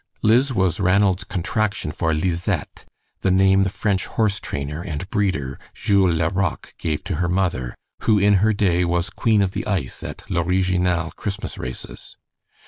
Liz 0.23 0.51
was 0.51 0.79
Ranald's 0.79 1.23
contraction 1.23 1.91
for 1.91 2.11
Lizette, 2.11 2.85
the 3.21 3.29
name 3.29 3.59
of 3.59 3.63
the 3.65 3.69
French 3.69 4.07
horse 4.07 4.39
trainer 4.39 4.81
and 4.81 5.07
breeder, 5.11 5.59
Jules 5.75 6.15
La 6.15 6.29
Rocque, 6.33 6.73
gave 6.79 7.03
to 7.03 7.17
her 7.17 7.29
mother, 7.29 7.75
who 8.01 8.17
in 8.17 8.37
her 8.41 8.51
day 8.51 8.83
was 8.83 9.11
queen 9.11 9.43
of 9.43 9.51
the 9.51 9.67
ice 9.67 10.01
at 10.01 10.27
L'Original 10.27 11.11
Christmas 11.11 11.59
races. 11.59 12.17